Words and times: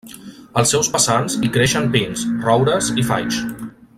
Als 0.61 0.71
seus 0.75 0.89
vessants 0.95 1.35
hi 1.43 1.51
creixen 1.59 1.85
pins, 1.97 2.25
roures 2.49 2.93
i 3.03 3.07
faigs. 3.13 3.41